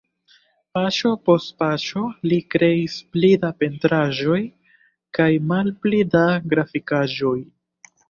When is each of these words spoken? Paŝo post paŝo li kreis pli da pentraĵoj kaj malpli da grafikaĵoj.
Paŝo 0.77 1.11
post 1.29 1.53
paŝo 1.63 2.03
li 2.31 2.39
kreis 2.55 2.97
pli 3.13 3.31
da 3.45 3.53
pentraĵoj 3.61 4.41
kaj 5.21 5.31
malpli 5.55 6.05
da 6.19 6.27
grafikaĵoj. 6.57 7.41